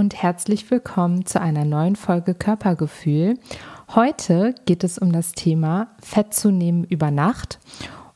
[0.00, 3.38] Und herzlich willkommen zu einer neuen Folge Körpergefühl.
[3.94, 7.58] Heute geht es um das Thema Fett zu nehmen über Nacht.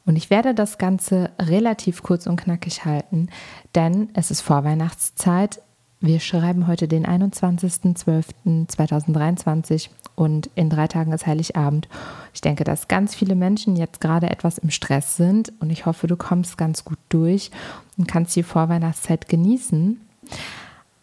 [0.06, 3.28] Und ich werde das Ganze relativ kurz und knackig halten,
[3.74, 5.60] denn es ist Vorweihnachtszeit.
[6.00, 11.90] Wir schreiben heute den 21.12.2023 und in drei Tagen ist Heiligabend.
[12.32, 16.06] Ich denke, dass ganz viele Menschen jetzt gerade etwas im Stress sind und ich hoffe,
[16.06, 17.50] du kommst ganz gut durch
[17.98, 20.00] und kannst die Vorweihnachtszeit genießen.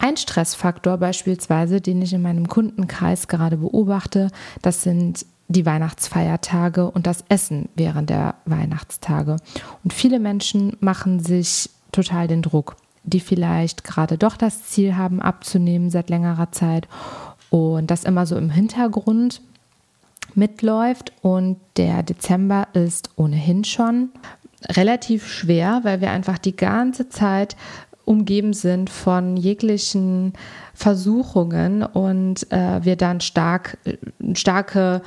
[0.02, 7.06] Ein Stressfaktor beispielsweise, den ich in meinem Kundenkreis gerade beobachte, das sind die Weihnachtsfeiertage und
[7.06, 9.36] das Essen während der Weihnachtstage.
[9.84, 15.22] Und viele Menschen machen sich total den Druck, die vielleicht gerade doch das Ziel haben,
[15.22, 16.88] abzunehmen seit längerer Zeit
[17.50, 19.40] und das immer so im Hintergrund
[20.34, 21.12] mitläuft.
[21.22, 24.08] Und der Dezember ist ohnehin schon
[24.68, 27.56] relativ schwer, weil wir einfach die ganze Zeit
[28.04, 30.32] umgeben sind von jeglichen
[30.74, 33.78] Versuchungen und äh, wir dann stark,
[34.34, 35.02] starke,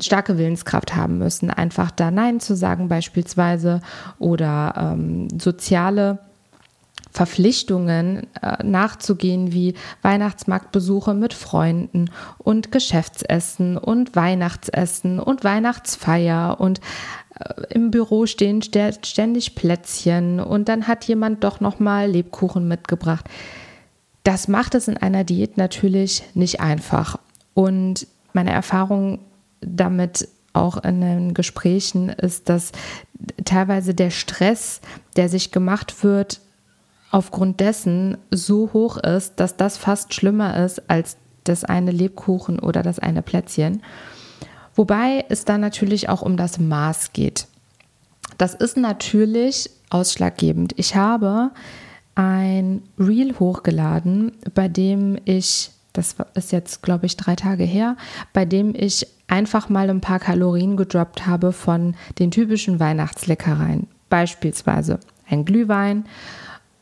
[0.00, 3.80] starke Willenskraft haben müssen, einfach da Nein zu sagen beispielsweise
[4.18, 6.18] oder ähm, soziale
[7.12, 17.29] Verpflichtungen äh, nachzugehen, wie Weihnachtsmarktbesuche mit Freunden und Geschäftsessen und Weihnachtsessen und Weihnachtsfeier und äh,
[17.70, 23.26] im Büro stehen ständig Plätzchen und dann hat jemand doch noch mal Lebkuchen mitgebracht.
[24.22, 27.18] Das macht es in einer Diät natürlich nicht einfach.
[27.54, 29.20] Und meine Erfahrung
[29.60, 32.72] damit auch in den Gesprächen ist, dass
[33.44, 34.80] teilweise der Stress,
[35.16, 36.40] der sich gemacht wird,
[37.10, 42.82] aufgrund dessen so hoch ist, dass das fast schlimmer ist als das eine Lebkuchen oder
[42.82, 43.82] das eine Plätzchen.
[44.80, 47.48] Wobei es dann natürlich auch um das Maß geht.
[48.38, 50.72] Das ist natürlich ausschlaggebend.
[50.76, 51.50] Ich habe
[52.14, 57.98] ein Reel hochgeladen, bei dem ich, das ist jetzt, glaube ich, drei Tage her,
[58.32, 63.86] bei dem ich einfach mal ein paar Kalorien gedroppt habe von den typischen Weihnachtsleckereien.
[64.08, 64.98] Beispielsweise
[65.28, 66.06] ein Glühwein.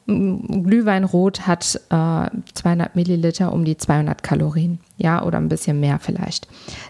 [0.07, 5.99] Glühwein rot hat äh, 200 Milliliter um die 200 Kalorien, ja, oder ein bisschen mehr
[5.99, 6.47] vielleicht.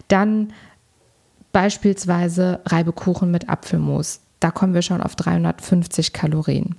[0.08, 0.52] Dann
[1.52, 4.20] Beispielsweise Reibekuchen mit Apfelmus.
[4.40, 6.76] Da kommen wir schon auf 350 Kalorien.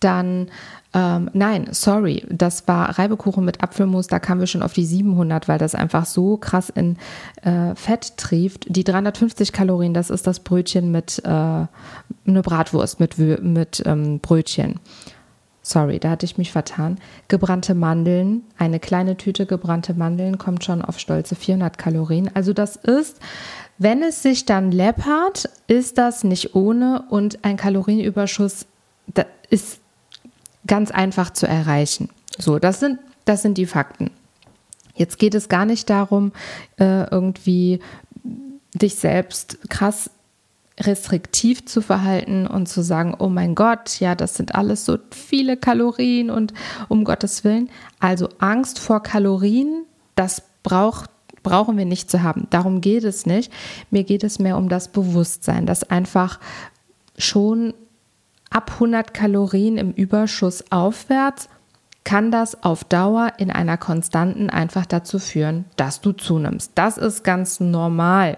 [0.00, 0.48] Dann,
[0.92, 5.48] ähm, nein, sorry, das war Reibekuchen mit Apfelmus, da kamen wir schon auf die 700,
[5.48, 6.98] weil das einfach so krass in
[7.42, 8.66] äh, Fett trieft.
[8.68, 14.78] Die 350 Kalorien, das ist das Brötchen mit, äh, eine Bratwurst mit, mit ähm, Brötchen.
[15.66, 16.98] Sorry, da hatte ich mich vertan.
[17.28, 22.30] Gebrannte Mandeln, eine kleine Tüte gebrannte Mandeln kommt schon auf stolze 400 Kalorien.
[22.34, 23.18] Also das ist,
[23.78, 28.66] wenn es sich dann läppert, ist das nicht ohne und ein Kalorienüberschuss
[29.48, 29.80] ist
[30.66, 32.10] ganz einfach zu erreichen.
[32.38, 34.10] So, das sind, das sind die Fakten.
[34.94, 36.32] Jetzt geht es gar nicht darum,
[36.78, 37.80] äh, irgendwie
[38.74, 40.10] dich selbst krass
[40.80, 45.56] restriktiv zu verhalten und zu sagen, oh mein Gott, ja, das sind alles so viele
[45.56, 46.52] Kalorien und
[46.88, 47.70] um Gottes Willen.
[48.00, 49.84] Also Angst vor Kalorien,
[50.16, 51.10] das braucht
[51.44, 52.48] brauchen wir nicht zu haben.
[52.50, 53.52] Darum geht es nicht.
[53.90, 56.40] Mir geht es mehr um das Bewusstsein, dass einfach
[57.18, 57.74] schon
[58.50, 61.48] ab 100 Kalorien im Überschuss aufwärts
[62.04, 66.72] kann das auf Dauer in einer konstanten einfach dazu führen, dass du zunimmst.
[66.74, 68.36] Das ist ganz normal.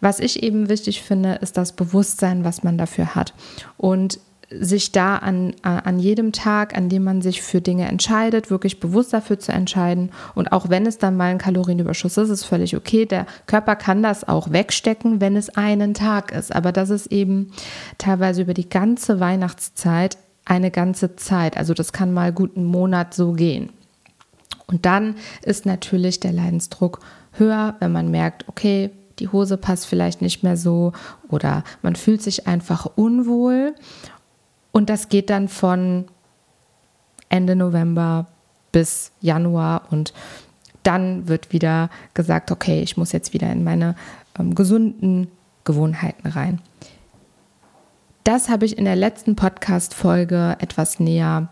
[0.00, 3.34] Was ich eben wichtig finde, ist das Bewusstsein, was man dafür hat.
[3.76, 4.20] Und
[4.60, 9.12] sich da an, an jedem Tag, an dem man sich für Dinge entscheidet, wirklich bewusst
[9.12, 10.10] dafür zu entscheiden.
[10.34, 13.06] Und auch wenn es dann mal ein Kalorienüberschuss ist, ist völlig okay.
[13.06, 16.54] Der Körper kann das auch wegstecken, wenn es einen Tag ist.
[16.54, 17.52] Aber das ist eben
[17.98, 21.56] teilweise über die ganze Weihnachtszeit eine ganze Zeit.
[21.56, 23.70] Also das kann mal gut einen Monat so gehen.
[24.66, 27.00] Und dann ist natürlich der Leidensdruck
[27.32, 30.92] höher, wenn man merkt, okay, die Hose passt vielleicht nicht mehr so
[31.28, 33.74] oder man fühlt sich einfach unwohl.
[34.72, 36.06] Und das geht dann von
[37.28, 38.26] Ende November
[38.72, 40.12] bis Januar und
[40.82, 43.94] dann wird wieder gesagt, okay, ich muss jetzt wieder in meine
[44.38, 45.28] ähm, gesunden
[45.64, 46.60] Gewohnheiten rein.
[48.24, 51.48] Das habe ich in der letzten Podcast-Folge etwas näher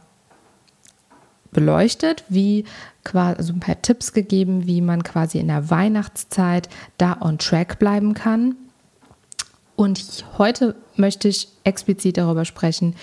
[1.50, 2.64] beleuchtet, wie
[3.02, 7.81] quasi also ein paar Tipps gegeben, wie man quasi in der Weihnachtszeit da on track
[7.81, 8.55] bleiben kann.
[9.75, 12.94] Und heute möchte ich explizit darüber sprechen,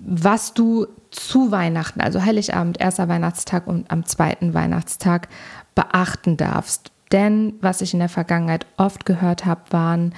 [0.00, 5.28] was du zu Weihnachten, also Heiligabend, erster Weihnachtstag und am zweiten Weihnachtstag
[5.74, 6.90] beachten darfst.
[7.12, 10.14] Denn was ich in der Vergangenheit oft gehört habe, waren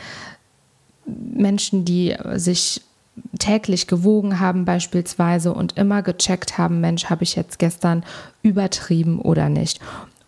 [1.06, 2.82] Menschen, die sich
[3.38, 8.04] täglich gewogen haben beispielsweise und immer gecheckt haben, Mensch, habe ich jetzt gestern
[8.42, 9.80] übertrieben oder nicht.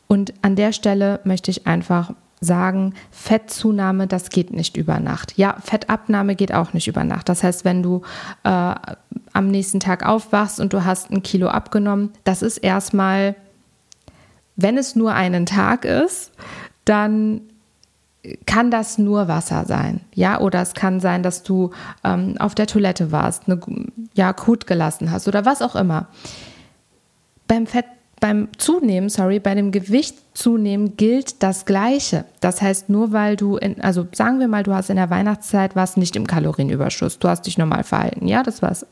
[0.07, 5.37] Und an der Stelle möchte ich einfach sagen, Fettzunahme, das geht nicht über Nacht.
[5.39, 7.29] Ja, Fettabnahme geht auch nicht über Nacht.
[7.29, 8.03] Das heißt, wenn du
[8.45, 8.75] äh,
[9.33, 13.35] am nächsten Tag aufwachst und du hast ein Kilo abgenommen, das ist erstmal,
[14.57, 16.33] wenn es nur einen Tag ist,
[16.85, 17.41] dann
[18.47, 21.71] kann das nur Wasser sein, ja, oder es kann sein, dass du
[22.05, 23.61] ähm, auf der Toilette warst, eine,
[24.15, 26.09] ja, Kot gelassen hast oder was auch immer.
[27.47, 27.85] Beim Fett,
[28.21, 32.25] beim Zunehmen, sorry, bei dem Gewicht zunehmen gilt das Gleiche.
[32.41, 35.77] Das heißt, nur weil du, in, also sagen wir mal, du hast in der Weihnachtszeit
[35.77, 38.87] warst nicht im Kalorienüberschuss, du hast dich normal verhalten, ja, das war's.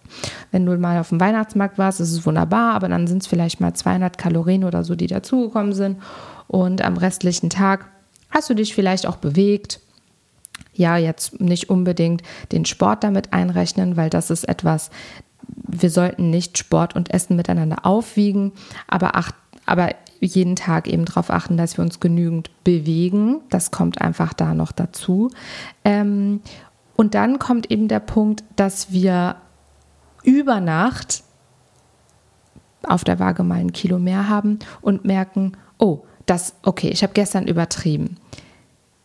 [0.51, 3.61] Wenn du mal auf dem Weihnachtsmarkt warst, ist es wunderbar, aber dann sind es vielleicht
[3.61, 6.03] mal 200 Kalorien oder so, die dazugekommen sind
[6.49, 7.92] und am restlichen Tag
[8.33, 9.81] Hast du dich vielleicht auch bewegt?
[10.75, 14.91] Ja, jetzt nicht unbedingt den Sport damit einrechnen, weil das ist etwas,
[15.47, 18.53] wir sollten nicht Sport und Essen miteinander aufwiegen,
[18.89, 19.35] aber, acht,
[19.67, 19.91] aber
[20.21, 23.41] jeden Tag eben darauf achten, dass wir uns genügend bewegen.
[23.51, 25.31] Das kommt einfach da noch dazu.
[25.85, 26.41] Ähm,
[26.97, 29.37] und dann kommt eben der Punkt, dass wir
[30.23, 31.25] über Nacht
[32.85, 37.13] auf der Waage mal ein Kilo mehr haben und merken, oh, das, okay, ich habe
[37.13, 38.17] gestern übertrieben.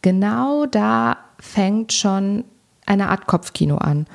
[0.01, 2.43] Genau da fängt schon
[2.85, 4.07] eine Art Kopfkino an.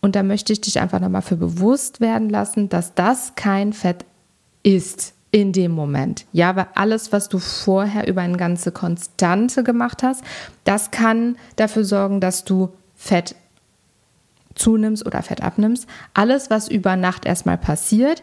[0.00, 4.04] Und da möchte ich dich einfach nochmal für bewusst werden lassen, dass das kein Fett
[4.62, 6.26] ist in dem Moment.
[6.32, 10.24] Ja, weil alles, was du vorher über eine ganze Konstante gemacht hast,
[10.64, 13.34] das kann dafür sorgen, dass du Fett
[14.54, 15.86] zunimmst oder Fett abnimmst.
[16.14, 18.22] Alles, was über Nacht erstmal passiert,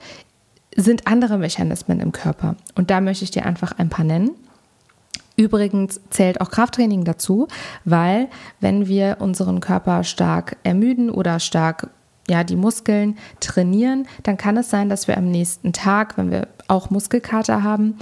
[0.75, 2.55] sind andere Mechanismen im Körper.
[2.75, 4.31] Und da möchte ich dir einfach ein paar nennen.
[5.37, 7.47] Übrigens zählt auch Krafttraining dazu,
[7.85, 8.27] weil
[8.59, 11.91] wenn wir unseren Körper stark ermüden oder stark
[12.27, 16.47] ja, die Muskeln trainieren, dann kann es sein, dass wir am nächsten Tag, wenn wir
[16.67, 17.97] auch Muskelkater haben,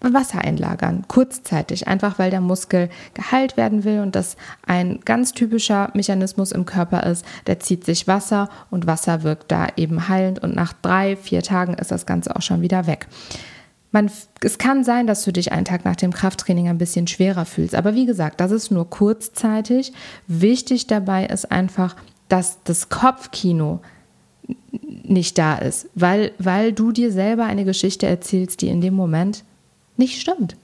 [0.00, 5.90] Wasser einlagern, kurzzeitig, einfach weil der Muskel geheilt werden will und das ein ganz typischer
[5.94, 10.54] Mechanismus im Körper ist, der zieht sich Wasser und Wasser wirkt da eben heilend und
[10.54, 13.08] nach drei, vier Tagen ist das Ganze auch schon wieder weg.
[13.96, 14.10] Man,
[14.42, 17.74] es kann sein, dass du dich einen Tag nach dem Krafttraining ein bisschen schwerer fühlst,
[17.74, 19.94] aber wie gesagt, das ist nur kurzzeitig.
[20.26, 21.96] Wichtig dabei ist einfach,
[22.28, 23.80] dass das Kopfkino
[24.76, 29.44] nicht da ist, weil, weil du dir selber eine Geschichte erzählst, die in dem Moment
[29.96, 30.58] nicht stimmt.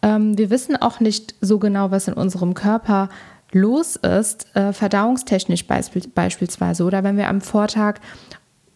[0.00, 3.10] Ähm, wir wissen auch nicht so genau, was in unserem Körper
[3.52, 8.00] los ist, äh, verdauungstechnisch beisp beispielsweise, oder wenn wir am Vortag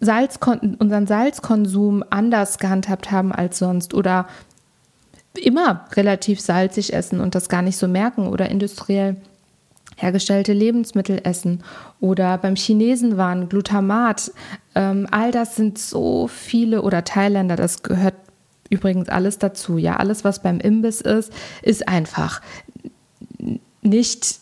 [0.01, 0.39] Salz
[0.79, 4.27] unseren Salzkonsum anders gehandhabt haben als sonst oder
[5.35, 9.17] immer relativ salzig essen und das gar nicht so merken oder industriell
[9.97, 11.65] hergestellte Lebensmittel essen
[12.01, 14.33] oder beim Chinesen waren Glutamat.
[14.75, 18.15] Ähm, all das sind so viele oder Thailänder, das gehört
[18.71, 19.79] übrigens alles dazu.
[19.79, 21.33] Ja, alles, was beim Imbiss ist,
[21.63, 22.41] ist einfach
[23.83, 24.41] nicht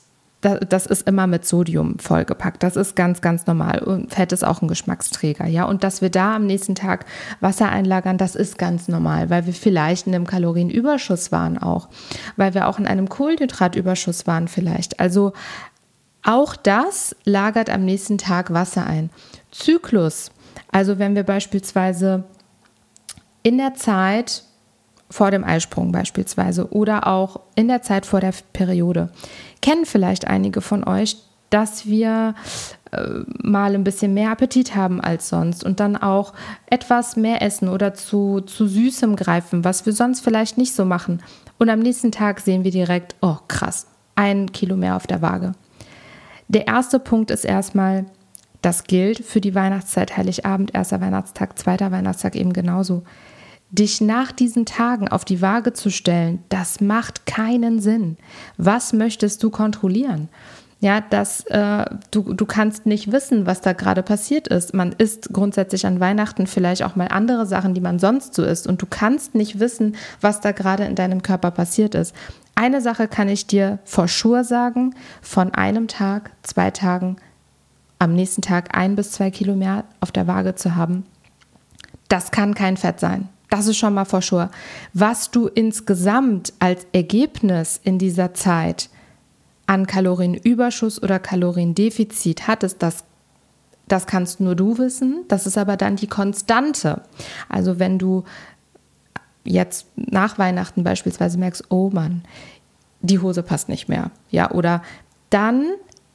[0.55, 2.63] das ist immer mit Sodium vollgepackt.
[2.63, 3.81] Das ist ganz, ganz normal.
[3.81, 5.65] Und Fett ist auch ein Geschmacksträger, ja.
[5.65, 7.07] Und dass wir da am nächsten Tag
[7.41, 11.89] Wasser einlagern, das ist ganz normal, weil wir vielleicht in einem Kalorienüberschuss waren auch,
[12.37, 15.01] weil wir auch in einem Kohlenhydratüberschuss waren vielleicht.
[15.01, 15.33] Also
[16.23, 19.11] auch das lagert am nächsten Tag Wasser ein.
[19.51, 20.31] Zyklus,
[20.71, 22.25] also wenn wir beispielsweise
[23.43, 24.43] in der Zeit
[25.11, 29.11] vor dem Eisprung beispielsweise oder auch in der Zeit vor der Periode.
[29.63, 31.17] Kennen vielleicht einige von euch,
[31.51, 32.35] dass wir
[32.91, 33.01] äh,
[33.43, 36.33] mal ein bisschen mehr Appetit haben als sonst und dann auch
[36.67, 41.23] etwas mehr essen oder zu, zu Süßem greifen, was wir sonst vielleicht nicht so machen.
[41.59, 43.87] Und am nächsten Tag sehen wir direkt, oh krass,
[44.17, 45.53] ein Kilo mehr auf der Waage.
[46.49, 48.07] Der erste Punkt ist erstmal,
[48.63, 53.03] das gilt für die Weihnachtszeit, Heiligabend, erster Weihnachtstag, zweiter Weihnachtstag eben genauso
[53.71, 58.17] dich nach diesen Tagen auf die Waage zu stellen, das macht keinen Sinn.
[58.57, 60.29] Was möchtest du kontrollieren?
[60.79, 64.75] Ja, dass äh, du, du kannst nicht wissen, was da gerade passiert ist.
[64.75, 68.67] Man isst grundsätzlich an Weihnachten vielleicht auch mal andere Sachen, die man sonst so isst.
[68.67, 72.15] Und du kannst nicht wissen, was da gerade in deinem Körper passiert ist.
[72.55, 77.17] Eine Sache kann ich dir vor sure sagen, von einem Tag, zwei Tagen,
[77.99, 81.05] am nächsten Tag ein bis zwei Kilo mehr auf der Waage zu haben,
[82.09, 83.29] das kann kein Fett sein.
[83.51, 84.51] Das ist schon mal vor sure.
[84.93, 88.91] Was du insgesamt als Ergebnis in dieser Zeit
[89.67, 93.05] an Kalorienüberschuss oder Kaloriendefizit hattest, das,
[93.89, 95.25] das kannst nur du wissen.
[95.29, 97.03] Das ist aber dann die Konstante.
[97.49, 98.25] Also wenn du
[99.45, 102.23] jetzt nach Weihnachten beispielsweise merkst, oh Mann,
[103.01, 104.83] die Hose passt nicht mehr, ja, oder
[105.31, 105.67] dann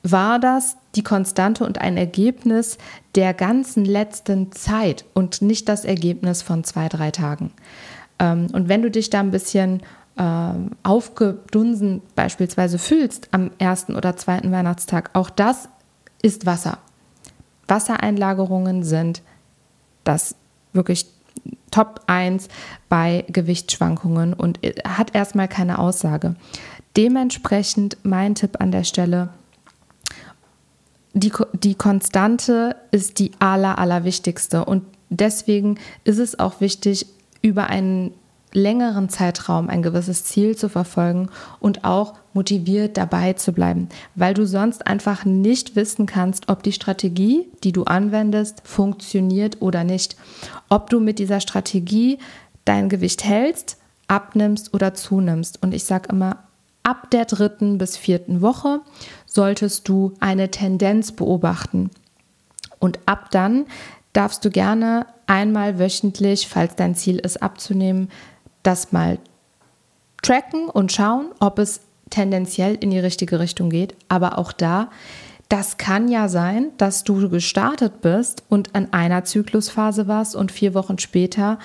[0.03, 2.77] war das die Konstante und ein Ergebnis
[3.15, 7.51] der ganzen letzten Zeit und nicht das Ergebnis von zwei, drei Tagen.
[8.19, 9.81] Ähm, und wenn du dich da ein bisschen
[10.17, 15.69] ähm, aufgedunsen beispielsweise fühlst am ersten oder zweiten Weihnachtstag, auch das
[16.21, 16.79] ist Wasser.
[17.67, 19.21] Wassereinlagerungen sind
[20.03, 20.35] das
[20.73, 21.05] wirklich
[21.71, 22.49] Top 1
[22.89, 26.35] bei Gewichtsschwankungen und hat erstmal keine Aussage.
[26.97, 29.29] Dementsprechend mein Tipp an der Stelle,
[31.13, 34.65] die, die Konstante ist die aller, allerwichtigste.
[34.65, 37.05] Und deswegen ist es auch wichtig,
[37.41, 38.13] über einen
[38.53, 44.45] längeren Zeitraum ein gewisses Ziel zu verfolgen und auch motiviert dabei zu bleiben, weil du
[44.45, 50.17] sonst einfach nicht wissen kannst, ob die Strategie, die du anwendest, funktioniert oder nicht.
[50.69, 52.19] Ob du mit dieser Strategie
[52.65, 53.77] dein Gewicht hältst,
[54.07, 55.63] abnimmst oder zunimmst.
[55.63, 56.43] Und ich sage immer,
[56.83, 58.81] ab der dritten bis vierten Woche
[59.31, 61.89] solltest du eine Tendenz beobachten.
[62.79, 63.65] Und ab dann
[64.11, 68.09] darfst du gerne einmal wöchentlich, falls dein Ziel ist abzunehmen,
[68.61, 69.19] das mal
[70.21, 73.95] tracken und schauen, ob es tendenziell in die richtige Richtung geht.
[74.09, 74.89] Aber auch da,
[75.47, 80.73] das kann ja sein, dass du gestartet bist und an einer Zyklusphase warst und vier
[80.73, 81.57] Wochen später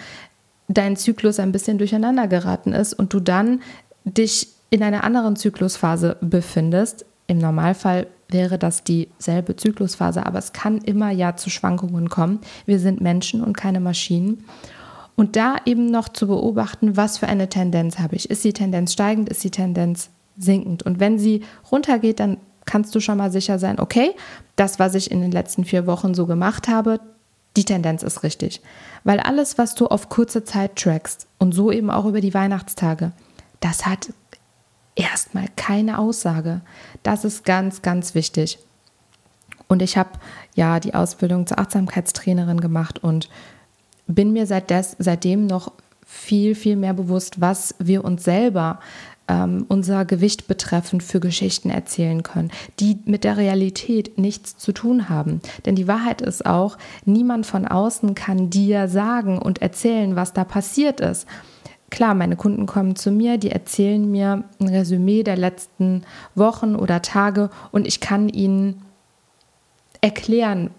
[0.68, 3.60] dein Zyklus ein bisschen durcheinander geraten ist und du dann
[4.04, 7.04] dich in einer anderen Zyklusphase befindest.
[7.26, 12.40] Im Normalfall wäre das dieselbe Zyklusphase, aber es kann immer ja zu Schwankungen kommen.
[12.64, 14.44] Wir sind Menschen und keine Maschinen.
[15.16, 18.30] Und da eben noch zu beobachten, was für eine Tendenz habe ich.
[18.30, 20.82] Ist die Tendenz steigend, ist die Tendenz sinkend?
[20.82, 21.42] Und wenn sie
[21.72, 24.10] runtergeht, dann kannst du schon mal sicher sein, okay,
[24.56, 27.00] das, was ich in den letzten vier Wochen so gemacht habe,
[27.56, 28.60] die Tendenz ist richtig.
[29.04, 33.12] Weil alles, was du auf kurze Zeit trackst und so eben auch über die Weihnachtstage,
[33.60, 34.12] das hat
[34.96, 36.62] erstmal keine Aussage.
[37.02, 38.58] Das ist ganz, ganz wichtig.
[39.68, 40.10] Und ich habe
[40.54, 43.28] ja die Ausbildung zur Achtsamkeitstrainerin gemacht und
[44.06, 45.72] bin mir seit des, seitdem noch
[46.06, 48.78] viel, viel mehr bewusst, was wir uns selber
[49.28, 55.08] ähm, unser Gewicht betreffend für Geschichten erzählen können, die mit der Realität nichts zu tun
[55.08, 55.40] haben.
[55.64, 60.44] Denn die Wahrheit ist auch, niemand von außen kann dir sagen und erzählen, was da
[60.44, 61.26] passiert ist.
[61.90, 66.02] Klar, meine Kunden kommen zu mir, die erzählen mir ein Resümee der letzten
[66.34, 68.82] Wochen oder Tage und ich kann ihnen
[70.00, 70.70] erklären,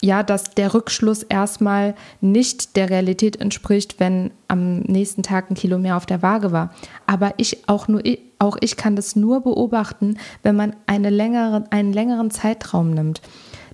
[0.00, 5.78] ja, dass der Rückschluss erstmal nicht der Realität entspricht, wenn am nächsten Tag ein Kilo
[5.78, 6.74] mehr auf der Waage war.
[7.06, 8.02] Aber ich auch nur
[8.38, 13.22] auch ich kann das nur beobachten, wenn man eine längere, einen längeren Zeitraum nimmt.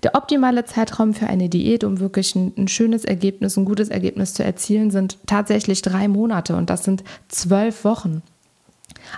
[0.02, 4.35] Der optimale Zeitraum für eine Diät, um wirklich ein, ein, schönes Ergebnis, ein gutes Ergebnis
[4.35, 8.23] zu erzielen, sind tatsächlich drei Monate und das sind zwölf Wochen.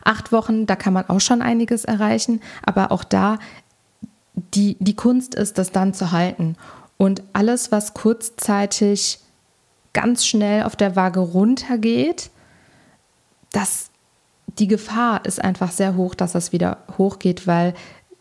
[0.04, 3.38] Acht Wochen, da kann man auch schon einiges erreichen, aber auch da,
[4.34, 6.56] die, die Kunst ist, das dann zu halten.
[6.96, 9.18] Und alles, was kurzzeitig
[9.92, 12.30] ganz schnell auf der Waage runtergeht,
[13.52, 13.90] das,
[14.58, 17.74] die Gefahr ist einfach sehr hoch, dass das wieder hochgeht, weil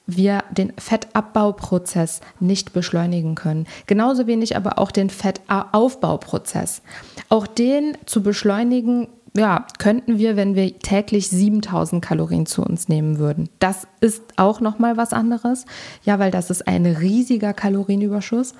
[0.08, 3.68] wir den Fettabbauprozess nicht beschleunigen können.
[3.88, 6.82] Genauso wenig aber auch den Fettaufbauprozess.
[7.30, 13.18] Auch den zu beschleunigen ja, könnten wir, wenn wir täglich 7000 Kalorien zu uns nehmen
[13.18, 13.50] würden.
[13.60, 15.66] Das ist auch nochmal was anderes.
[16.04, 18.54] Ja, weil das ist ein riesiger Kalorienüberschuss.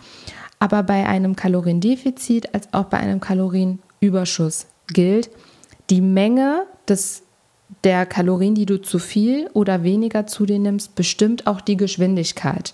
[0.60, 5.30] Aber bei einem Kaloriendefizit als auch bei einem Kalorienüberschuss gilt,
[5.90, 7.24] die Menge des,
[7.84, 12.74] der Kalorien, die du zu viel oder weniger zu dir nimmst, bestimmt auch die Geschwindigkeit.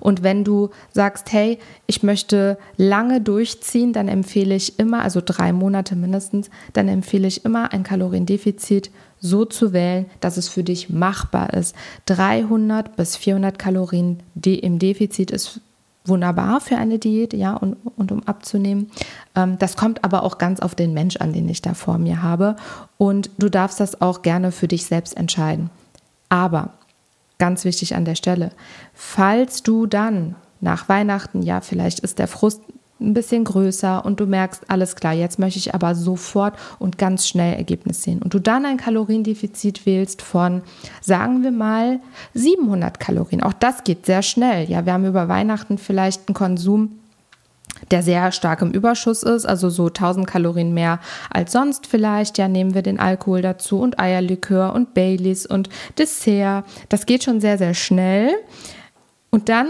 [0.00, 5.52] Und wenn du sagst, hey, ich möchte lange durchziehen, dann empfehle ich immer, also drei
[5.52, 10.90] Monate mindestens, dann empfehle ich immer ein Kaloriendefizit so zu wählen, dass es für dich
[10.90, 11.74] machbar ist.
[12.06, 15.60] 300 bis 400 Kalorien im Defizit ist
[16.08, 18.90] wunderbar für eine Diät, ja, und, und um abzunehmen.
[19.34, 22.22] Ähm, das kommt aber auch ganz auf den Mensch an, den ich da vor mir
[22.22, 22.56] habe.
[22.96, 25.70] Und du darfst das auch gerne für dich selbst entscheiden.
[26.28, 26.72] Aber
[27.38, 28.50] Ganz wichtig an der Stelle.
[28.94, 32.60] Falls du dann nach Weihnachten, ja, vielleicht ist der Frust
[33.00, 37.28] ein bisschen größer und du merkst, alles klar, jetzt möchte ich aber sofort und ganz
[37.28, 38.20] schnell Ergebnis sehen.
[38.22, 40.62] Und du dann ein Kaloriendefizit wählst von,
[41.00, 42.00] sagen wir mal,
[42.34, 43.42] 700 Kalorien.
[43.42, 44.68] Auch das geht sehr schnell.
[44.68, 46.98] Ja, wir haben über Weihnachten vielleicht einen Konsum,
[47.92, 50.98] der sehr stark im Überschuss ist, also so 1000 Kalorien mehr
[51.30, 52.36] als sonst vielleicht.
[52.38, 56.64] Ja, nehmen wir den Alkohol dazu und Eierlikör und Baileys und Dessert.
[56.88, 58.30] Das geht schon sehr, sehr schnell.
[59.30, 59.68] Und dann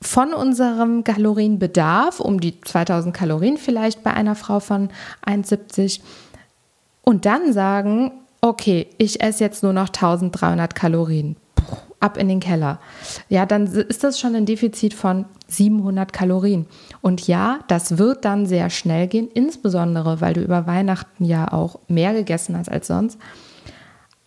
[0.00, 4.90] von unserem Kalorienbedarf, um die 2000 Kalorien vielleicht bei einer Frau von
[5.26, 6.00] 1,70
[7.02, 11.36] und dann sagen, okay, ich esse jetzt nur noch 1300 Kalorien.
[11.98, 12.78] Ab in den Keller.
[13.30, 16.66] Ja, dann ist das schon ein Defizit von 700 Kalorien.
[17.00, 21.78] Und ja, das wird dann sehr schnell gehen, insbesondere weil du über Weihnachten ja auch
[21.88, 23.18] mehr gegessen hast als sonst.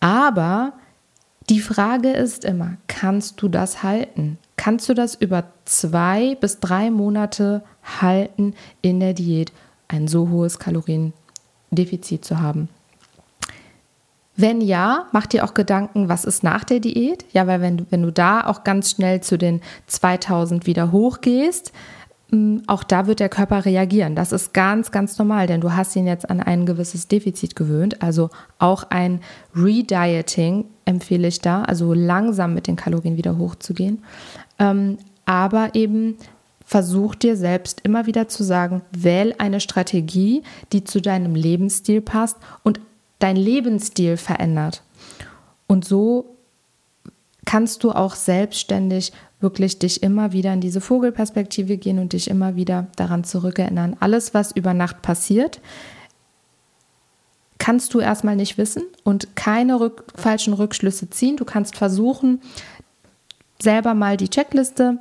[0.00, 0.72] Aber
[1.48, 4.38] die Frage ist immer, kannst du das halten?
[4.60, 7.62] Kannst du das über zwei bis drei Monate
[8.02, 8.52] halten
[8.82, 9.52] in der Diät,
[9.88, 12.68] ein so hohes Kaloriendefizit zu haben?
[14.36, 17.24] Wenn ja, mach dir auch Gedanken, was ist nach der Diät?
[17.32, 21.72] Ja, weil wenn du, wenn du da auch ganz schnell zu den 2000 wieder hochgehst,
[22.28, 24.14] hm, auch da wird der Körper reagieren.
[24.14, 28.02] Das ist ganz, ganz normal, denn du hast ihn jetzt an ein gewisses Defizit gewöhnt.
[28.02, 29.20] Also auch ein
[29.56, 34.04] Redieting empfehle ich da, also langsam mit den Kalorien wieder hochzugehen.
[34.58, 36.16] Ähm, aber eben
[36.64, 40.42] versuch dir selbst immer wieder zu sagen, wähl eine Strategie,
[40.72, 42.80] die zu deinem Lebensstil passt und
[43.18, 44.82] dein Lebensstil verändert.
[45.66, 46.36] Und so
[47.44, 52.54] kannst du auch selbstständig wirklich dich immer wieder in diese Vogelperspektive gehen und dich immer
[52.54, 53.96] wieder daran zurückerinnern.
[53.98, 55.60] Alles, was über Nacht passiert,
[57.60, 61.36] kannst du erstmal nicht wissen und keine rück falschen Rückschlüsse ziehen.
[61.36, 62.40] Du kannst versuchen,
[63.62, 64.98] selber mal die Checkliste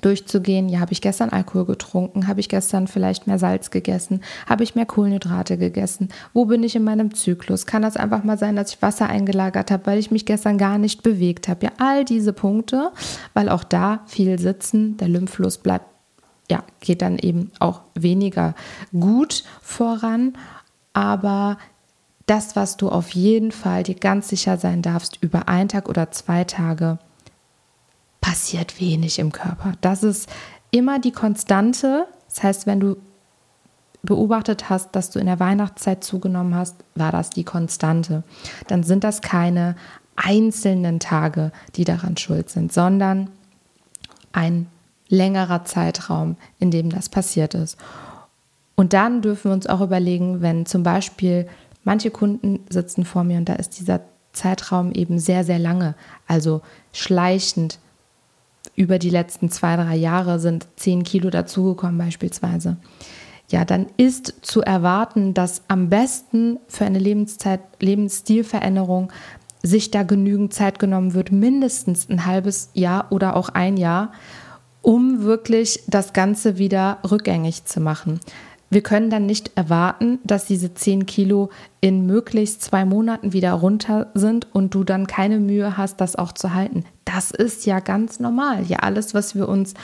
[0.00, 0.68] durchzugehen.
[0.68, 2.28] Ja, habe ich gestern Alkohol getrunken?
[2.28, 4.20] Habe ich gestern vielleicht mehr Salz gegessen?
[4.46, 6.08] Habe ich mehr Kohlenhydrate gegessen?
[6.34, 7.66] Wo bin ich in meinem Zyklus?
[7.66, 10.78] Kann das einfach mal sein, dass ich Wasser eingelagert habe, weil ich mich gestern gar
[10.78, 11.66] nicht bewegt habe?
[11.66, 12.92] Ja, all diese Punkte,
[13.34, 15.86] weil auch da viel sitzen, der Lymphfluss bleibt,
[16.50, 18.54] ja, geht dann eben auch weniger
[18.98, 20.32] gut voran.
[20.98, 21.58] Aber
[22.26, 26.10] das, was du auf jeden Fall dir ganz sicher sein darfst, über einen Tag oder
[26.10, 26.98] zwei Tage,
[28.20, 29.74] passiert wenig im Körper.
[29.80, 30.28] Das ist
[30.72, 32.08] immer die Konstante.
[32.28, 32.96] Das heißt, wenn du
[34.02, 38.24] beobachtet hast, dass du in der Weihnachtszeit zugenommen hast, war das die Konstante.
[38.66, 39.76] Dann sind das keine
[40.16, 43.30] einzelnen Tage, die daran schuld sind, sondern
[44.32, 44.66] ein
[45.06, 47.78] längerer Zeitraum, in dem das passiert ist.
[48.78, 51.48] Und dann dürfen wir uns auch überlegen, wenn zum Beispiel
[51.82, 55.96] manche Kunden sitzen vor mir und da ist dieser Zeitraum eben sehr, sehr lange,
[56.28, 56.60] also
[56.92, 57.80] schleichend
[58.76, 62.76] über die letzten zwei, drei Jahre sind zehn Kilo dazugekommen beispielsweise.
[63.48, 69.10] Ja, dann ist zu erwarten, dass am besten für eine Lebenszeit, Lebensstilveränderung
[69.60, 74.12] sich da genügend Zeit genommen wird, mindestens ein halbes Jahr oder auch ein Jahr,
[74.82, 78.20] um wirklich das Ganze wieder rückgängig zu machen.
[78.70, 81.50] Wir können dann nicht erwarten, dass diese 10 Kilo
[81.80, 86.32] in möglichst zwei Monaten wieder runter sind und du dann keine Mühe hast, das auch
[86.32, 86.84] zu halten.
[87.04, 88.64] Das ist ja ganz normal.
[88.64, 89.74] Ja, alles, was wir uns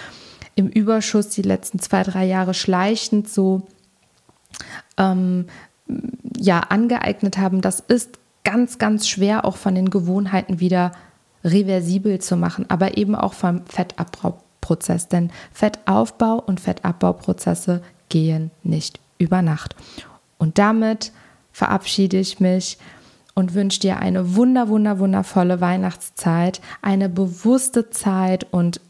[0.55, 3.63] im Überschuss die letzten zwei, drei Jahre schleichend so
[4.99, 5.47] ähm,
[6.37, 10.93] ja, angeeignet haben, das ist ganz, ganz schwer auch von den Gewohnheiten wieder
[11.43, 15.09] reversibel zu machen, aber eben auch vom Fettabbauprozess.
[15.09, 17.83] Denn Fettaufbau und Fettabbauprozesse
[18.15, 19.75] gehen nicht über Nacht.
[20.39, 21.11] Und damit
[21.51, 22.79] verabschiede ich mich
[23.35, 28.81] und wünsche dir eine wunder, wunder, wundervolle Weihnachtszeit, eine bewusste Zeit und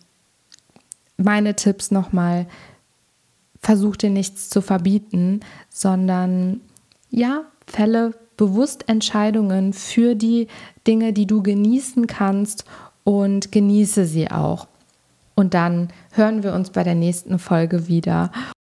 [1.17, 2.47] meine Tipps nochmal,
[3.61, 6.61] versuch dir nichts zu verbieten, sondern
[7.09, 10.49] ja, fälle bewusst Entscheidungen für die
[10.87, 12.67] Dinge, die du genießen kannst
[13.05, 14.67] und genieße sie auch.
[15.35, 18.31] Und dann hören wir uns bei der nächsten Folge wieder.